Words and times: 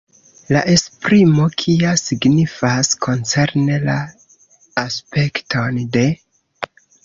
La 0.55 0.61
esprimo 0.75 1.45
“kia” 1.63 1.91
signifas 2.03 2.91
"koncerne 3.07 3.79
la 3.87 4.01
aspekton 4.89 5.81
de". 6.01 6.07